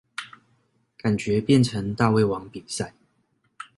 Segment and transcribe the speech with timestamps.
[0.97, 2.95] 感覺變成大胃王比賽